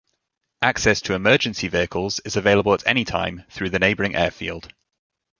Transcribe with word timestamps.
Access 0.63 0.99
to 1.01 1.13
emergency 1.13 1.67
vehicles 1.67 2.19
is 2.21 2.35
available 2.35 2.73
at 2.73 2.81
any 2.87 3.05
time 3.05 3.43
through 3.51 3.69
the 3.69 3.77
neighbouring 3.77 4.15
airfield. 4.15 4.73